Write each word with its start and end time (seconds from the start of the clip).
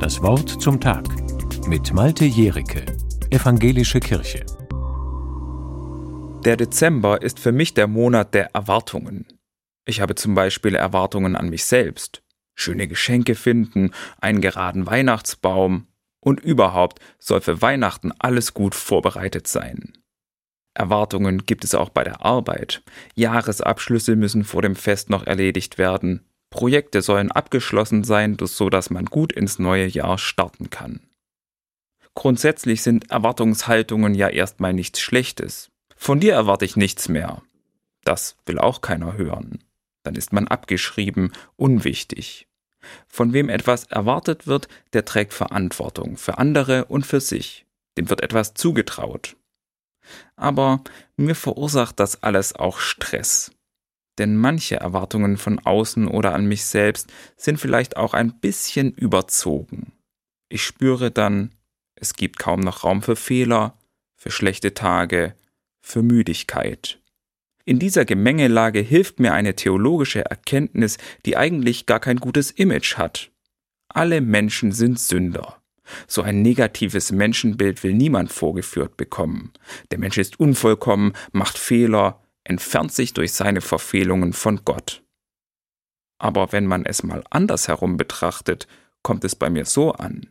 Das 0.00 0.20
Wort 0.22 0.48
zum 0.62 0.80
Tag 0.80 1.04
mit 1.66 1.92
Malte 1.92 2.24
Jericke, 2.24 2.84
Evangelische 3.30 4.00
Kirche. 4.00 4.44
Der 6.44 6.56
Dezember 6.56 7.22
ist 7.22 7.40
für 7.40 7.52
mich 7.52 7.74
der 7.74 7.86
Monat 7.86 8.34
der 8.34 8.54
Erwartungen. 8.54 9.26
Ich 9.86 10.00
habe 10.00 10.14
zum 10.14 10.34
Beispiel 10.34 10.74
Erwartungen 10.74 11.36
an 11.36 11.48
mich 11.48 11.64
selbst. 11.64 12.22
Schöne 12.54 12.86
Geschenke 12.86 13.34
finden, 13.34 13.92
einen 14.20 14.40
geraden 14.40 14.86
Weihnachtsbaum 14.86 15.86
und 16.20 16.40
überhaupt 16.40 17.00
soll 17.18 17.40
für 17.40 17.62
Weihnachten 17.62 18.12
alles 18.18 18.54
gut 18.54 18.74
vorbereitet 18.74 19.46
sein. 19.46 19.92
Erwartungen 20.74 21.46
gibt 21.46 21.64
es 21.64 21.74
auch 21.74 21.88
bei 21.88 22.04
der 22.04 22.24
Arbeit. 22.24 22.82
Jahresabschlüsse 23.14 24.16
müssen 24.16 24.44
vor 24.44 24.62
dem 24.62 24.74
Fest 24.74 25.08
noch 25.08 25.26
erledigt 25.26 25.78
werden. 25.78 26.28
Projekte 26.54 27.02
sollen 27.02 27.32
abgeschlossen 27.32 28.04
sein, 28.04 28.36
so 28.40 28.70
dass 28.70 28.88
man 28.88 29.06
gut 29.06 29.32
ins 29.32 29.58
neue 29.58 29.86
Jahr 29.86 30.18
starten 30.18 30.70
kann. 30.70 31.00
Grundsätzlich 32.14 32.82
sind 32.82 33.10
Erwartungshaltungen 33.10 34.14
ja 34.14 34.28
erstmal 34.28 34.72
nichts 34.72 35.00
Schlechtes. 35.00 35.72
Von 35.96 36.20
dir 36.20 36.34
erwarte 36.34 36.64
ich 36.64 36.76
nichts 36.76 37.08
mehr. 37.08 37.42
Das 38.04 38.36
will 38.46 38.60
auch 38.60 38.82
keiner 38.82 39.16
hören. 39.16 39.64
Dann 40.04 40.14
ist 40.14 40.32
man 40.32 40.46
abgeschrieben, 40.46 41.32
unwichtig. 41.56 42.46
Von 43.08 43.32
wem 43.32 43.48
etwas 43.48 43.84
erwartet 43.86 44.46
wird, 44.46 44.68
der 44.92 45.04
trägt 45.04 45.34
Verantwortung 45.34 46.16
für 46.16 46.38
andere 46.38 46.84
und 46.84 47.04
für 47.04 47.20
sich. 47.20 47.66
Dem 47.98 48.08
wird 48.10 48.22
etwas 48.22 48.54
zugetraut. 48.54 49.34
Aber 50.36 50.84
mir 51.16 51.34
verursacht 51.34 51.98
das 51.98 52.22
alles 52.22 52.54
auch 52.54 52.78
Stress. 52.78 53.50
Denn 54.18 54.36
manche 54.36 54.76
Erwartungen 54.76 55.36
von 55.36 55.58
außen 55.58 56.06
oder 56.06 56.34
an 56.34 56.46
mich 56.46 56.64
selbst 56.64 57.12
sind 57.36 57.58
vielleicht 57.58 57.96
auch 57.96 58.14
ein 58.14 58.38
bisschen 58.40 58.92
überzogen. 58.92 59.92
Ich 60.48 60.62
spüre 60.62 61.10
dann, 61.10 61.52
es 61.96 62.14
gibt 62.14 62.38
kaum 62.38 62.60
noch 62.60 62.84
Raum 62.84 63.02
für 63.02 63.16
Fehler, 63.16 63.76
für 64.14 64.30
schlechte 64.30 64.74
Tage, 64.74 65.34
für 65.80 66.02
Müdigkeit. 66.02 67.00
In 67.64 67.78
dieser 67.78 68.04
Gemengelage 68.04 68.80
hilft 68.80 69.20
mir 69.20 69.32
eine 69.32 69.56
theologische 69.56 70.24
Erkenntnis, 70.24 70.98
die 71.24 71.36
eigentlich 71.36 71.86
gar 71.86 71.98
kein 71.98 72.18
gutes 72.18 72.50
Image 72.50 72.96
hat. 72.96 73.30
Alle 73.88 74.20
Menschen 74.20 74.72
sind 74.72 74.98
Sünder. 74.98 75.62
So 76.06 76.22
ein 76.22 76.42
negatives 76.42 77.12
Menschenbild 77.12 77.82
will 77.82 77.94
niemand 77.94 78.32
vorgeführt 78.32 78.96
bekommen. 78.96 79.52
Der 79.90 79.98
Mensch 79.98 80.18
ist 80.18 80.40
unvollkommen, 80.40 81.12
macht 81.32 81.58
Fehler, 81.58 82.23
entfernt 82.44 82.92
sich 82.92 83.14
durch 83.14 83.32
seine 83.32 83.60
Verfehlungen 83.60 84.32
von 84.32 84.64
Gott. 84.64 85.02
Aber 86.18 86.52
wenn 86.52 86.66
man 86.66 86.86
es 86.86 87.02
mal 87.02 87.24
andersherum 87.30 87.96
betrachtet, 87.96 88.68
kommt 89.02 89.24
es 89.24 89.34
bei 89.34 89.50
mir 89.50 89.64
so 89.64 89.92
an. 89.92 90.30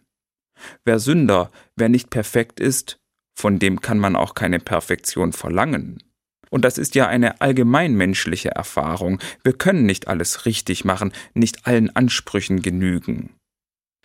Wer 0.85 0.99
Sünder, 0.99 1.51
wer 1.75 1.89
nicht 1.89 2.09
perfekt 2.09 2.59
ist, 2.59 2.97
von 3.37 3.59
dem 3.59 3.81
kann 3.81 3.99
man 3.99 4.15
auch 4.15 4.35
keine 4.35 4.59
Perfektion 4.59 5.33
verlangen. 5.33 6.01
Und 6.49 6.63
das 6.63 6.77
ist 6.77 6.93
ja 6.93 7.07
eine 7.07 7.41
allgemeinmenschliche 7.41 8.51
Erfahrung. 8.51 9.19
Wir 9.43 9.53
können 9.53 9.85
nicht 9.85 10.07
alles 10.07 10.45
richtig 10.45 10.85
machen, 10.85 11.11
nicht 11.33 11.65
allen 11.65 11.95
Ansprüchen 11.95 12.61
genügen. 12.61 13.35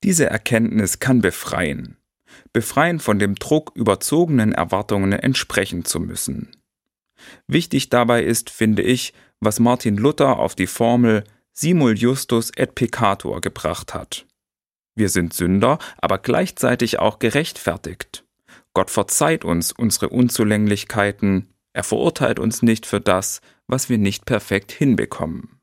Diese 0.03 0.27
Erkenntnis 0.27 0.99
kann 0.99 1.21
befreien. 1.21 1.99
Befreien 2.53 3.01
von 3.01 3.19
dem 3.19 3.35
Druck, 3.35 3.73
überzogenen 3.75 4.53
Erwartungen 4.53 5.13
entsprechen 5.13 5.85
zu 5.85 6.01
müssen. 6.01 6.58
Wichtig 7.47 7.91
dabei 7.91 8.23
ist, 8.23 8.51
finde 8.51 8.83
ich, 8.83 9.13
was 9.41 9.61
Martin 9.61 9.97
Luther 9.97 10.39
auf 10.39 10.55
die 10.55 10.67
Formel 10.67 11.25
simul 11.53 11.97
justus 11.97 12.51
et 12.57 12.75
peccator 12.75 13.41
gebracht 13.41 13.95
hat. 13.95 14.27
Wir 14.95 15.09
sind 15.09 15.33
Sünder, 15.33 15.79
aber 15.99 16.19
gleichzeitig 16.19 16.99
auch 16.99 17.19
gerechtfertigt. 17.19 18.25
Gott 18.75 18.91
verzeiht 18.91 19.45
uns 19.45 19.73
unsere 19.73 20.09
Unzulänglichkeiten, 20.09 21.49
er 21.73 21.85
verurteilt 21.85 22.39
uns 22.39 22.63
nicht 22.63 22.87
für 22.87 23.01
das, 23.01 23.41
was 23.67 23.89
wir 23.89 23.99
nicht 23.99 24.25
perfekt 24.25 24.73
hinbekommen. 24.73 25.61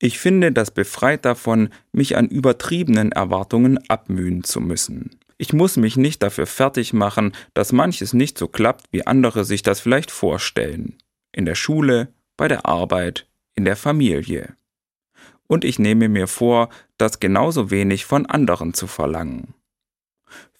Ich 0.00 0.20
finde, 0.20 0.52
das 0.52 0.70
befreit 0.70 1.24
davon, 1.24 1.70
mich 1.92 2.16
an 2.16 2.28
übertriebenen 2.28 3.10
Erwartungen 3.10 3.78
abmühen 3.88 4.44
zu 4.44 4.60
müssen. 4.60 5.17
Ich 5.38 5.52
muss 5.52 5.76
mich 5.76 5.96
nicht 5.96 6.22
dafür 6.22 6.46
fertig 6.46 6.92
machen, 6.92 7.32
dass 7.54 7.72
manches 7.72 8.12
nicht 8.12 8.36
so 8.36 8.48
klappt, 8.48 8.86
wie 8.90 9.06
andere 9.06 9.44
sich 9.44 9.62
das 9.62 9.80
vielleicht 9.80 10.10
vorstellen. 10.10 10.98
In 11.32 11.44
der 11.44 11.54
Schule, 11.54 12.12
bei 12.36 12.48
der 12.48 12.66
Arbeit, 12.66 13.28
in 13.54 13.64
der 13.64 13.76
Familie. 13.76 14.56
Und 15.46 15.64
ich 15.64 15.78
nehme 15.78 16.08
mir 16.08 16.26
vor, 16.26 16.68
das 16.98 17.20
genauso 17.20 17.70
wenig 17.70 18.04
von 18.04 18.26
anderen 18.26 18.74
zu 18.74 18.88
verlangen. 18.88 19.54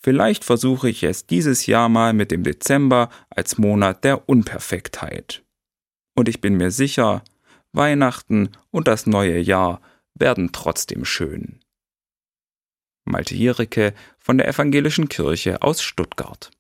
Vielleicht 0.00 0.44
versuche 0.44 0.88
ich 0.88 1.02
es 1.02 1.26
dieses 1.26 1.66
Jahr 1.66 1.88
mal 1.88 2.12
mit 2.12 2.30
dem 2.30 2.44
Dezember 2.44 3.10
als 3.30 3.58
Monat 3.58 4.04
der 4.04 4.28
Unperfektheit. 4.28 5.42
Und 6.14 6.28
ich 6.28 6.40
bin 6.40 6.56
mir 6.56 6.70
sicher, 6.70 7.22
Weihnachten 7.72 8.50
und 8.70 8.88
das 8.88 9.06
neue 9.06 9.38
Jahr 9.38 9.80
werden 10.14 10.50
trotzdem 10.52 11.04
schön. 11.04 11.60
Malte 13.08 13.34
Jericke 13.34 13.94
von 14.18 14.38
der 14.38 14.48
Evangelischen 14.48 15.08
Kirche 15.08 15.62
aus 15.62 15.82
Stuttgart 15.82 16.50